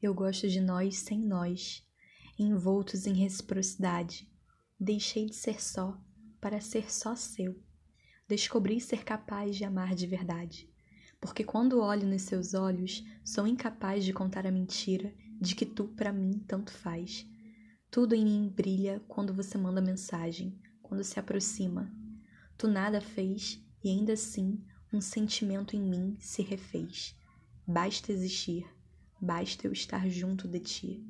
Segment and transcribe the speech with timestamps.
[0.00, 1.84] Eu gosto de nós sem nós,
[2.38, 4.30] envoltos em reciprocidade.
[4.78, 6.00] Deixei de ser só
[6.40, 7.60] para ser só seu.
[8.28, 10.70] Descobri ser capaz de amar de verdade.
[11.20, 15.88] Porque quando olho nos seus olhos, sou incapaz de contar a mentira de que tu
[15.88, 17.26] para mim tanto faz.
[17.90, 21.92] Tudo em mim brilha quando você manda mensagem, quando se aproxima.
[22.56, 24.62] Tu nada fez e ainda assim
[24.92, 27.16] um sentimento em mim se refez.
[27.66, 28.64] Basta existir,
[29.20, 31.08] basta eu estar junto de ti.